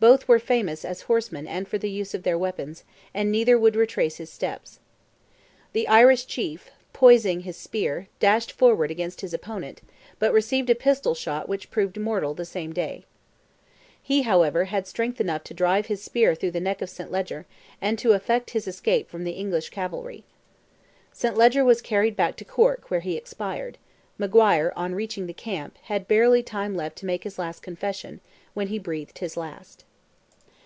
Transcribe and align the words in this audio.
Both 0.00 0.28
were 0.28 0.38
famous 0.38 0.84
as 0.84 1.00
horsemen 1.02 1.48
and 1.48 1.66
for 1.66 1.76
the 1.76 1.90
use 1.90 2.14
of 2.14 2.22
their 2.22 2.38
weapons, 2.38 2.84
and 3.12 3.32
neither 3.32 3.58
would 3.58 3.74
retrace 3.74 4.18
his 4.18 4.30
steps. 4.30 4.78
The 5.72 5.88
Irish 5.88 6.24
chief, 6.28 6.70
poising 6.92 7.40
his 7.40 7.56
spear, 7.56 8.06
dashed 8.20 8.52
forward 8.52 8.92
against 8.92 9.22
his 9.22 9.34
opponent, 9.34 9.82
but 10.20 10.32
received 10.32 10.70
a 10.70 10.76
pistol 10.76 11.16
shot 11.16 11.48
which 11.48 11.72
proved 11.72 11.98
mortal 11.98 12.32
the 12.32 12.44
same 12.44 12.72
day. 12.72 13.06
He, 14.00 14.22
however, 14.22 14.66
had 14.66 14.86
strength 14.86 15.20
enough 15.20 15.34
left 15.40 15.46
to 15.48 15.54
drive 15.54 15.86
his 15.86 16.00
spear 16.00 16.36
through 16.36 16.52
the 16.52 16.60
neck 16.60 16.80
of 16.80 16.88
St. 16.90 17.10
Leger, 17.10 17.44
and 17.80 17.98
to 17.98 18.12
effect 18.12 18.50
his 18.50 18.68
escape 18.68 19.10
from 19.10 19.24
the 19.24 19.32
English 19.32 19.70
cavalry. 19.70 20.22
Saint 21.12 21.36
Leger 21.36 21.64
was 21.64 21.82
carried 21.82 22.14
back 22.14 22.36
to 22.36 22.44
Cork 22.44 22.88
where 22.88 23.00
he 23.00 23.16
expired; 23.16 23.78
Maguire, 24.16 24.72
on 24.76 24.94
reaching 24.94 25.26
the 25.26 25.32
camp, 25.32 25.76
had 25.84 26.06
barely 26.06 26.42
time 26.44 26.76
left 26.76 26.98
to 26.98 27.06
make 27.06 27.24
his 27.24 27.36
last 27.36 27.62
confession, 27.64 28.20
when 28.54 28.68
he 28.68 28.78
breathed 28.78 29.18
his 29.18 29.36
last. 29.36 29.84